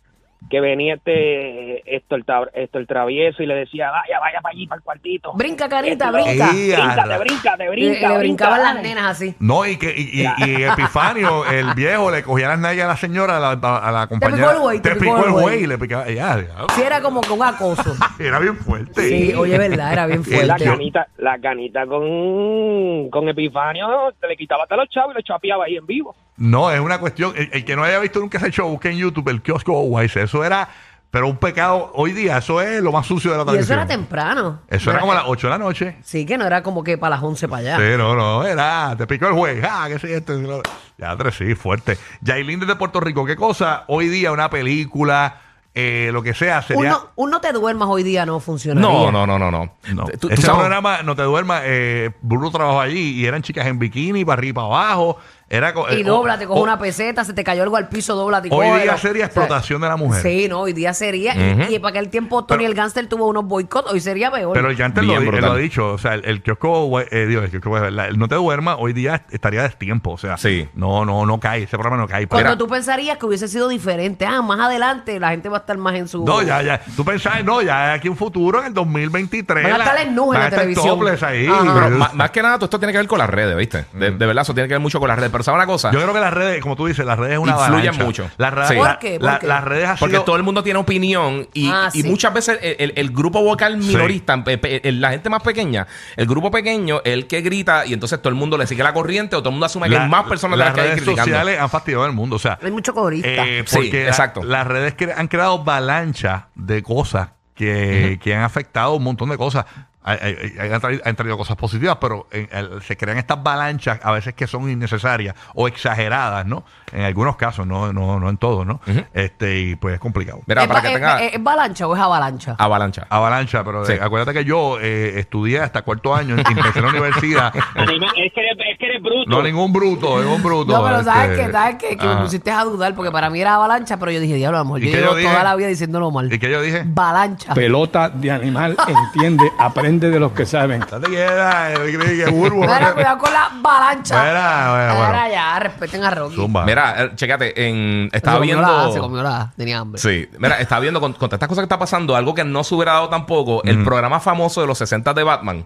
que 0.52 0.60
venía 0.60 0.94
este, 0.96 1.96
esto 1.96 2.14
el, 2.14 2.24
esto 2.52 2.78
el 2.78 2.86
travieso 2.86 3.42
y 3.42 3.46
le 3.46 3.54
decía, 3.54 3.90
vaya, 3.90 4.20
vaya 4.20 4.38
para 4.42 4.52
allí, 4.52 4.66
para 4.66 4.76
el 4.78 4.82
cuartito. 4.84 5.32
Brinca, 5.32 5.66
carita, 5.68 6.04
Esto, 6.10 6.12
brinca. 6.22 6.46
Bríncate, 6.52 7.18
bríncate, 7.18 7.64
Le, 7.64 7.70
brinca. 7.70 8.08
le 8.10 8.18
brincaban 8.18 8.58
brinca, 8.60 8.74
las 8.74 8.82
nenas 8.82 9.04
así. 9.12 9.34
No, 9.40 9.64
y 9.66 9.78
que 9.78 9.94
y, 9.96 10.20
y- 10.22 10.50
y 10.60 10.62
Epifanio, 10.64 11.46
el 11.46 11.72
viejo, 11.74 12.10
le 12.10 12.22
cogía 12.22 12.48
las 12.48 12.58
nalgas 12.58 12.84
a 12.84 12.88
la 12.88 12.96
señora, 12.98 13.38
a 13.38 13.40
la, 13.40 13.76
a 13.78 13.90
la 13.90 14.06
compañera. 14.06 14.52
el 14.52 14.58
güey, 14.58 14.80
te 14.80 14.90
Te 14.90 14.96
picó 14.96 15.16
picó 15.16 15.26
el 15.26 15.32
güey. 15.32 15.64
y 15.64 15.66
le 15.66 15.78
picaba. 15.78 16.04
Ya, 16.10 16.36
ya. 16.36 16.66
Sí, 16.74 16.82
era 16.82 17.00
como 17.00 17.22
un 17.32 17.42
acoso. 17.42 17.94
Era 18.18 18.38
bien 18.38 18.56
fuerte. 18.58 19.08
Sí, 19.08 19.32
oye, 19.34 19.56
verdad, 19.56 19.90
era 19.92 20.06
bien 20.06 20.22
La 20.26 20.36
fuerte. 20.56 20.64
canita, 20.64 21.08
la 21.16 21.38
canita 21.40 21.86
con, 21.86 23.08
con 23.10 23.28
Epifanio, 23.28 24.12
te 24.20 24.28
le 24.28 24.36
quitaba 24.36 24.64
hasta 24.64 24.76
los 24.76 24.88
chavos 24.90 25.12
y 25.12 25.16
lo 25.16 25.22
chapeaba 25.22 25.64
ahí 25.64 25.76
en 25.76 25.86
vivo. 25.86 26.14
No, 26.36 26.70
es 26.70 26.80
una 26.80 26.98
cuestión. 26.98 27.32
El, 27.36 27.50
el 27.52 27.64
que 27.64 27.76
no 27.76 27.84
haya 27.84 27.98
visto 28.00 28.18
nunca 28.20 28.38
ese 28.38 28.50
show, 28.50 28.68
busque 28.68 28.90
en 28.90 28.96
YouTube 28.98 29.28
el 29.28 29.42
kiosco 29.42 29.80
Wise. 29.82 30.22
Eso 30.22 30.41
era, 30.44 30.68
pero 31.10 31.28
un 31.28 31.36
pecado. 31.36 31.90
Hoy 31.94 32.12
día, 32.12 32.38
eso 32.38 32.60
es 32.62 32.82
lo 32.82 32.90
más 32.92 33.06
sucio 33.06 33.30
de 33.32 33.36
la 33.36 33.42
Y 33.42 33.44
eso 33.44 33.50
televisión. 33.52 33.78
era 33.80 33.86
temprano. 33.88 34.60
Eso 34.68 34.86
No 34.86 34.92
era 34.92 35.00
como 35.00 35.12
a 35.12 35.16
las 35.16 35.24
8 35.26 35.46
de 35.46 35.50
la 35.50 35.58
noche. 35.58 35.96
Sí, 36.02 36.24
que 36.24 36.38
no 36.38 36.46
era 36.46 36.62
como 36.62 36.82
que 36.82 36.96
para 36.96 37.16
las 37.16 37.22
11 37.22 37.48
para 37.48 37.60
allá. 37.60 37.76
Sí, 37.76 37.98
no, 37.98 38.14
no, 38.14 38.44
era, 38.46 38.94
te 38.96 39.06
picó 39.06 39.26
el 39.26 39.34
juez, 39.34 39.62
ah, 39.68 39.84
qué 39.88 39.98
sé 39.98 40.14
esto. 40.16 40.62
Ya, 40.98 41.16
tres, 41.16 41.34
sí, 41.34 41.54
fuerte. 41.54 41.98
Yailin 42.22 42.60
desde 42.60 42.76
Puerto 42.76 43.00
Rico, 43.00 43.26
¿qué 43.26 43.36
cosa? 43.36 43.84
Hoy 43.88 44.08
día 44.08 44.30
una 44.32 44.48
película, 44.50 45.40
eh, 45.74 46.10
lo 46.12 46.22
que 46.22 46.32
sea, 46.34 46.62
sería... 46.62 46.80
Uno, 46.96 47.08
uno 47.16 47.40
te 47.40 47.52
duermas 47.52 47.88
hoy 47.90 48.02
día 48.02 48.24
no 48.24 48.38
funcionaría. 48.40 48.88
No, 48.88 49.10
no, 49.10 49.26
no, 49.26 49.38
no, 49.38 49.50
no. 49.50 49.74
No. 49.94 50.04
Tú- 50.04 50.18
tú 50.18 50.28
Ese 50.30 50.42
sabes- 50.42 50.60
programa, 50.60 51.02
no 51.02 51.16
te 51.16 51.22
duermas, 51.22 51.62
eh, 51.64 52.10
Bruno 52.20 52.50
trabajó 52.50 52.80
allí 52.80 53.20
y 53.20 53.26
eran 53.26 53.42
chicas 53.42 53.66
en 53.66 53.78
bikini, 53.78 54.24
para 54.24 54.38
arriba 54.38 54.50
y 54.50 54.52
para 54.54 54.66
abajo. 54.66 55.18
Era, 55.52 55.74
co- 55.74 55.86
Y 55.92 56.00
eh, 56.00 56.04
dóblate, 56.04 56.46
o- 56.46 56.48
coge 56.48 56.60
o- 56.60 56.62
una 56.62 56.78
peseta, 56.78 57.24
se 57.24 57.34
te 57.34 57.44
cayó 57.44 57.62
algo 57.62 57.76
al 57.76 57.88
piso, 57.88 58.14
dóblate 58.14 58.48
y 58.48 58.50
Hoy 58.50 58.66
cógelo. 58.68 58.82
día 58.82 58.96
sería 58.96 59.10
O 59.26 59.28
sea, 59.30 59.42
explotación 59.42 59.82
de 59.82 59.88
la 59.88 59.96
mujer. 59.96 60.22
Sí, 60.22 60.46
no, 60.48 60.60
hoy 60.60 60.72
día 60.72 60.94
sería. 60.94 61.34
y- 61.36 61.74
Y, 61.74 61.78
para 61.78 61.90
aquel 61.90 62.08
tiempo 62.08 62.44
Tony 62.44 62.58
Pero- 62.60 62.70
el 62.70 62.74
Gánster 62.74 63.06
tuvo 63.06 63.26
unos 63.28 63.44
boicots, 63.44 63.92
hoy 63.92 64.00
sería 64.00 64.30
peor. 64.30 64.54
Pero 64.54 64.72
ya 64.72 64.86
antes 64.86 65.04
lo, 65.04 65.10
Bien 65.10 65.20
di- 65.20 65.26
él 65.26 65.32
brutal. 65.32 65.50
lo 65.50 65.56
ha 65.56 65.58
dicho, 65.60 65.92
o 65.92 65.98
sea, 65.98 66.14
el, 66.14 66.24
el 66.24 66.42
kiosco, 66.42 67.00
eh, 67.00 67.26
Dios, 67.26 67.44
el 67.44 67.50
kiosco, 67.50 67.78
la- 67.78 68.06
el 68.08 68.18
no 68.18 68.28
te 68.28 68.34
duermas, 68.36 68.76
hoy 68.78 68.94
día 68.94 69.24
estaría 69.30 69.62
destiempo, 69.62 70.12
o 70.12 70.18
sea, 70.18 70.38
Sí. 70.38 70.68
no, 70.74 71.04
no, 71.04 71.26
no 71.26 71.38
cae, 71.38 71.64
ese 71.64 71.76
programa 71.76 71.96
no 72.02 72.08
cae. 72.08 72.26
Cuando 72.26 72.48
Mira, 72.48 72.58
tú 72.58 72.66
pensarías 72.66 73.18
que 73.18 73.26
hubiese 73.26 73.46
sido 73.46 73.68
diferente, 73.68 74.24
ah, 74.24 74.40
más 74.40 74.58
adelante 74.58 75.20
la 75.20 75.30
gente 75.30 75.48
va 75.50 75.58
a 75.58 75.60
estar 75.60 75.76
más 75.76 75.94
en 75.96 76.08
su. 76.08 76.24
No, 76.24 76.40
ya, 76.42 76.62
ya. 76.62 76.80
Tú 76.96 77.04
pensabas, 77.04 77.44
no, 77.44 77.60
ya 77.60 77.92
aquí 77.92 78.08
un 78.08 78.16
futuro, 78.16 78.60
en 78.60 78.66
el 78.66 78.74
2023. 78.74 79.64
Van 79.64 79.80
a 79.80 79.84
estar 79.84 79.98
en 80.00 80.14
nubes 80.14 80.36
en 80.38 80.40
van 80.40 80.40
a 80.40 80.40
la 80.40 80.46
estar 80.48 80.60
televisión. 80.60 81.28
ahí. 81.28 81.46
Ajá. 81.46 81.74
Pero 81.84 81.98
más, 81.98 82.14
más 82.14 82.30
que 82.30 82.42
nada, 82.42 82.54
todo 82.56 82.64
esto 82.66 82.78
tiene 82.78 82.92
que 82.92 82.98
ver 82.98 83.06
con 83.08 83.18
las 83.18 83.28
redes, 83.28 83.56
¿viste? 83.56 83.84
De, 83.92 84.10
de 84.12 84.26
verdad, 84.26 84.42
eso 84.42 84.54
tiene 84.54 84.68
que 84.68 84.74
ver 84.74 84.80
mucho 84.80 84.98
con 84.98 85.08
las 85.08 85.18
redes. 85.18 85.30
Pero 85.30 85.41
¿sabes 85.42 85.56
una 85.58 85.66
cosa? 85.66 85.90
Yo 85.92 86.00
creo 86.00 86.12
que 86.12 86.20
las 86.20 86.32
redes, 86.32 86.60
como 86.62 86.76
tú 86.76 86.86
dices, 86.86 87.04
las 87.04 87.18
redes 87.18 87.34
es 87.34 87.38
una 87.38 87.52
Influyen 87.52 87.74
avalancha. 87.88 88.04
mucho. 88.04 88.30
Las 88.38 88.52
redes, 88.54 88.68
Sí. 88.68 88.74
la- 88.74 88.80
¿Por 88.80 88.98
qué? 88.98 89.18
¿Por 89.18 89.22
la- 89.28 89.38
qué? 89.38 89.46
Las 89.46 89.64
redes 89.64 89.88
ha 89.88 89.96
Porque 89.96 90.14
sido- 90.16 90.24
todo 90.24 90.36
el 90.36 90.42
mundo 90.42 90.62
tiene 90.62 90.78
opinión 90.78 91.48
y, 91.54 91.70
Ah, 91.70 91.90
y 91.92 92.02
sí. 92.02 92.08
muchas 92.08 92.32
veces 92.34 92.58
el, 92.62 92.76
el- 92.78 92.92
el 92.96 93.10
grupo 93.10 93.42
vocal 93.42 93.76
minorista, 93.76 94.42
pe- 94.44 94.58
pe- 94.58 94.86
el- 94.88 95.00
la 95.00 95.10
gente 95.10 95.28
más 95.30 95.42
pequeña, 95.42 95.86
el 96.16 96.26
grupo 96.26 96.50
pequeño, 96.50 97.00
el 97.04 97.26
que 97.26 97.40
grita 97.40 97.84
y 97.86 97.92
entonces 97.92 98.20
todo 98.20 98.28
el 98.30 98.34
mundo 98.36 98.56
le 98.58 98.66
sigue 98.66 98.82
la 98.82 98.92
corriente 98.94 99.36
o 99.36 99.40
todo 99.40 99.48
el 99.50 99.54
mundo 99.54 99.66
asume 99.66 99.88
que 99.88 99.94
la- 99.94 100.04
hay 100.04 100.10
más 100.10 100.24
personas 100.24 100.58
de 100.58 100.64
las 100.64 100.66
las 100.68 100.74
que 100.74 100.80
hay 100.80 100.86
redes 100.88 101.02
criticando. 101.02 101.30
sociales 101.30 101.60
han 101.60 101.70
fastidiado 101.70 102.06
el 102.06 102.12
mundo. 102.12 102.36
O 102.36 102.38
sea, 102.38 102.58
Hay 102.62 102.70
mucho 102.70 102.94
corista. 102.94 103.28
Eh, 103.28 103.64
Sí, 103.66 103.76
porque 103.76 104.02
la- 104.04 104.08
exacto. 104.08 104.42
las 104.44 104.66
redes 104.66 104.96
cre- 104.96 105.14
han 105.16 105.28
creado 105.28 105.54
avalancha 105.60 106.48
de 106.54 106.82
cosas 106.82 107.28
que, 107.54 108.18
que 108.22 108.34
han 108.34 108.42
afectado 108.42 108.94
un 108.94 109.02
montón 109.04 109.28
de 109.28 109.36
cosas. 109.36 109.66
Hay- 110.04 110.18
hay- 110.20 110.52
hay- 110.58 110.72
han, 110.72 110.80
traído, 110.80 111.02
han 111.04 111.14
traído 111.16 111.38
cosas 111.38 111.56
positivas, 111.56 111.98
pero 112.00 112.26
en- 112.32 112.48
se 112.82 112.96
crean 112.96 113.18
estas 113.18 113.38
avalanchas 113.38 114.00
a 114.02 114.10
veces 114.12 114.34
que 114.34 114.46
son 114.46 114.68
innecesarias 114.68 115.34
o 115.54 115.68
exageradas, 115.68 116.44
¿no? 116.46 116.64
En 116.92 117.02
algunos 117.02 117.36
casos, 117.36 117.66
no, 117.66 117.92
no, 117.92 118.18
no 118.18 118.28
en 118.28 118.36
todos, 118.36 118.66
¿no? 118.66 118.80
Este, 119.14 119.58
y 119.60 119.76
pues 119.76 119.94
es 119.94 120.00
complicado. 120.00 120.40
Mira, 120.46 120.62
¿Es, 120.62 120.68
para 120.68 120.80
que 120.82 120.88
es- 120.88 120.94
tenga 120.94 121.22
es- 121.24 121.32
es 121.34 121.38
avalancha 121.38 121.86
o 121.86 121.94
es 121.96 122.02
avalancha? 122.02 122.56
avalancha. 122.58 123.06
Avalancha, 123.08 123.64
pero 123.64 123.84
Sí. 123.84 123.92
eh, 123.94 123.98
acuérdate 124.02 124.32
que 124.38 124.44
yo 124.44 124.78
eh, 124.80 125.18
estudié 125.20 125.60
hasta 125.60 125.82
cuarto 125.82 126.14
año 126.14 126.34
en 126.36 126.42
la 126.42 126.88
universidad. 126.88 127.54
Es 127.54 128.32
que 128.34 128.71
que 128.82 128.88
eres 128.88 129.02
bruto. 129.02 129.30
No, 129.30 129.42
ningún 129.42 129.72
bruto, 129.72 130.20
ningún 130.20 130.42
bruto. 130.42 130.72
No, 130.72 130.82
pero 130.84 131.04
¿sabes 131.04 131.30
este, 131.30 131.46
qué? 131.46 131.52
¿Sabes 131.52 131.76
qué? 131.76 131.96
Que 131.96 132.04
me 132.04 132.12
ajá. 132.12 132.22
pusiste 132.24 132.50
a 132.50 132.64
dudar 132.64 132.94
porque 132.96 133.12
para 133.12 133.30
mí 133.30 133.40
era 133.40 133.54
avalancha, 133.54 133.96
pero 133.96 134.10
yo 134.10 134.18
dije, 134.18 134.34
diablo, 134.34 134.58
a 134.58 134.60
lo 134.62 134.64
mejor 134.64 134.82
¿Y 134.82 134.90
yo 134.90 134.98
llevo 134.98 135.14
toda 135.14 135.44
la 135.44 135.54
vida 135.54 135.68
diciéndolo 135.68 136.10
mal. 136.10 136.32
¿Y 136.32 136.38
qué 136.38 136.50
yo 136.50 136.60
dije? 136.60 136.84
Avalancha. 136.96 137.54
pelota 137.54 138.08
de 138.08 138.30
animal, 138.32 138.76
entiende, 139.14 139.52
aprende 139.56 140.10
de 140.10 140.18
los 140.18 140.32
que 140.32 140.44
saben. 140.46 140.84
Mira, 141.08 142.92
cuidado 142.94 143.18
con 143.18 143.32
la 143.32 143.46
avalancha. 143.46 144.22
Mira, 144.22 144.94
bueno, 144.96 145.28
ya, 145.30 145.58
respeten 145.60 146.04
a 146.04 146.10
Rocky. 146.10 146.34
Zumba. 146.34 146.64
Mira, 146.64 147.04
eh, 147.04 147.10
chécate, 147.14 147.68
en, 147.68 148.10
estaba 148.12 148.40
viendo... 148.40 148.62
la 148.62 148.90
se 148.92 148.98
comió 148.98 149.22
la 149.22 149.52
tenía 149.56 149.78
hambre. 149.78 150.00
Sí, 150.00 150.28
mira, 150.38 150.58
estaba 150.58 150.80
viendo 150.80 151.00
con, 151.00 151.12
con 151.12 151.28
todas 151.28 151.34
estas 151.34 151.48
cosas 151.48 151.62
que 151.62 151.66
está 151.66 151.78
pasando, 151.78 152.16
algo 152.16 152.34
que 152.34 152.44
no 152.44 152.64
se 152.64 152.74
hubiera 152.74 152.94
dado 152.94 153.08
tampoco, 153.08 153.62
Mm. 153.64 153.68
el 153.68 153.84
programa 153.84 154.18
famoso 154.18 154.60
de 154.60 154.66
los 154.66 154.78
60 154.78 155.14
de 155.14 155.22
Batman. 155.22 155.64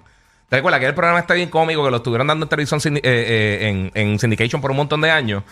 ¿Te 0.48 0.56
recuerdas 0.56 0.80
que 0.80 0.86
el 0.86 0.94
programa 0.94 1.20
está 1.20 1.34
bien 1.34 1.48
cómico, 1.48 1.84
que 1.84 1.90
lo 1.90 1.96
estuvieron 1.96 2.26
dando 2.26 2.44
en 2.44 2.48
televisión 2.48 2.80
eh, 2.96 3.00
eh, 3.02 3.58
en, 3.68 3.90
en 3.94 4.18
syndication 4.18 4.60
por 4.60 4.70
un 4.70 4.76
montón 4.76 5.00
de 5.00 5.10
años? 5.10 5.42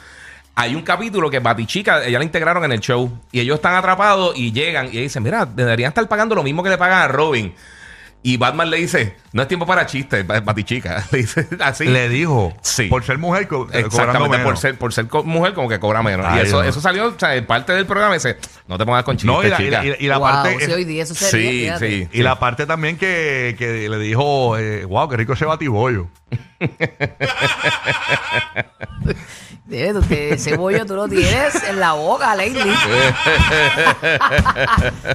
hay 0.56 0.74
un 0.74 0.82
capítulo 0.82 1.30
que 1.30 1.40
Batichica, 1.40 2.04
ella 2.04 2.18
la 2.18 2.24
integraron 2.24 2.64
en 2.64 2.72
el 2.72 2.80
show. 2.80 3.10
Y 3.32 3.40
ellos 3.40 3.56
están 3.56 3.74
atrapados 3.74 4.36
y 4.36 4.52
llegan 4.52 4.86
y 4.86 5.00
dicen, 5.00 5.22
mira, 5.22 5.46
deberían 5.46 5.88
estar 5.88 6.06
pagando 6.08 6.34
lo 6.34 6.42
mismo 6.42 6.62
que 6.62 6.70
le 6.70 6.78
pagan 6.78 7.02
a 7.02 7.08
Robin. 7.08 7.52
Y 8.26 8.38
Batman 8.38 8.70
le 8.70 8.78
dice, 8.78 9.16
no 9.32 9.42
es 9.42 9.48
tiempo 9.48 9.66
para 9.66 9.84
chistes, 9.84 10.26
Batichica. 10.26 11.04
Le 11.12 11.18
dice 11.18 11.46
así. 11.60 11.84
Le 11.84 12.08
dijo, 12.08 12.56
Sí. 12.62 12.84
por 12.86 13.04
ser 13.04 13.18
mujer, 13.18 13.46
co- 13.46 13.64
eh, 13.64 13.66
cobrando 13.66 13.86
Exactamente, 13.86 14.36
por 14.38 14.44
menos. 14.46 14.60
ser, 14.60 14.78
por 14.78 14.94
ser 14.94 15.08
co- 15.08 15.24
mujer 15.24 15.52
como 15.52 15.68
que 15.68 15.78
cobra 15.78 16.02
menos. 16.02 16.24
Ay, 16.26 16.38
y 16.38 16.42
eso, 16.46 16.62
eso 16.62 16.80
salió, 16.80 17.08
o 17.08 17.18
sea, 17.18 17.36
en 17.36 17.44
parte 17.46 17.74
del 17.74 17.84
programa 17.84 18.14
dice, 18.14 18.38
no 18.66 18.78
te 18.78 18.86
pongas 18.86 19.04
con 19.04 19.18
chistes, 19.18 19.30
No, 19.30 19.44
y 19.44 19.50
la, 19.50 19.60
y 19.60 19.64
chica. 19.66 19.78
la- 19.82 19.84
y 19.84 19.90
la- 19.90 19.96
y 20.00 20.06
la 20.06 20.16
wow, 20.16 20.26
parte... 20.28 20.64
si 20.64 20.72
hoy 20.72 20.84
día 20.84 21.02
eso 21.02 21.14
sería. 21.14 21.38
sí, 21.50 21.60
fíjate. 21.60 21.88
sí. 21.90 22.08
Y 22.18 22.22
la 22.22 22.38
parte 22.38 22.64
también 22.64 22.96
que, 22.96 23.56
que 23.58 23.90
le 23.90 23.98
dijo, 23.98 24.56
eh, 24.56 24.86
wow, 24.86 25.06
qué 25.06 25.18
rico 25.18 25.34
ese 25.34 25.44
batibollo. 25.44 26.08
Debe, 29.66 29.94
tú 29.94 30.02
te- 30.06 30.34
ese 30.34 30.56
bollo 30.58 30.84
tú 30.84 30.94
lo 30.94 31.08
tienes 31.08 31.54
en 31.64 31.80
la 31.80 31.92
boca, 31.94 32.34
Lady. 32.34 32.58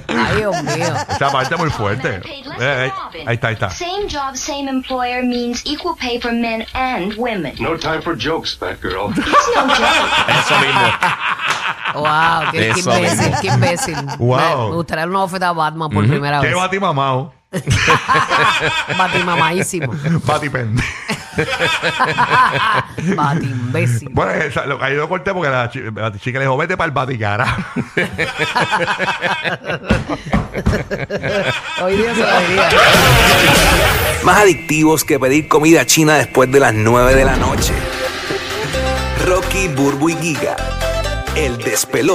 Ay, 0.08 0.36
Dios 0.38 0.62
mío. 0.64 0.94
Esa 1.08 1.30
parte 1.30 1.54
muy 1.56 1.70
fuerte. 1.70 2.16
Eh, 2.26 2.42
eh, 2.60 2.92
ahí 3.26 3.34
está, 3.36 3.48
ahí 3.48 3.54
está. 3.54 3.70
Same 3.70 4.08
job, 4.10 4.34
same 4.36 4.68
employer 4.68 5.22
means 5.24 5.62
equal 5.64 5.94
pay 5.96 6.18
for 6.20 6.32
men 6.32 6.66
and 6.74 7.14
women. 7.16 7.54
No 7.60 7.76
time 7.76 8.02
for 8.02 8.16
jokes, 8.16 8.56
Batgirl. 8.58 9.10
It's 9.16 9.26
no 9.54 9.68
joke. 9.68 10.10
Eso 10.28 10.58
mismo. 10.58 10.88
Wow, 11.94 12.50
qué, 12.50 12.58
qué 12.58 12.70
Eso 12.70 12.90
imbécil, 12.92 13.18
mismo. 13.30 13.40
qué 13.40 13.46
imbécil. 13.48 13.96
Wow. 14.18 14.36
Me, 14.38 14.68
me 14.70 14.74
gustaría 14.76 15.06
una 15.06 15.22
oferta 15.22 15.48
a 15.48 15.52
Batman 15.52 15.90
por 15.90 16.06
primera 16.08 16.40
Qué 16.40 16.48
vez. 16.48 16.56
batimamao. 16.56 17.32
Batimamadísimo. 18.98 19.92
Batipende. 20.24 20.82
Batimbécil. 23.16 24.08
bueno, 24.12 24.32
esa- 24.32 24.66
lo, 24.66 24.82
ahí 24.82 24.94
lo 24.94 25.08
corté 25.08 25.32
porque 25.32 25.50
la, 25.50 25.68
chi- 25.70 25.80
la 25.94 26.12
chica 26.12 26.38
le 26.38 26.44
dijo, 26.44 26.56
vete 26.56 26.76
para 26.76 26.86
el 26.86 26.92
baticara. 26.92 27.56
Hoy 31.82 31.96
día 31.96 32.14
se 32.14 32.20
lo 32.20 32.40
diría. 32.40 32.68
Más 34.24 34.38
adictivos 34.42 35.04
que 35.04 35.18
pedir 35.18 35.48
comida 35.48 35.84
china 35.86 36.14
después 36.16 36.50
de 36.52 36.60
las 36.60 36.74
9 36.74 37.14
de 37.14 37.24
la 37.24 37.36
noche. 37.36 37.72
Rocky, 39.26 39.68
Burbu 39.68 40.10
y 40.10 40.14
Giga. 40.16 40.56
El 41.36 41.58
despelote. 41.58 42.08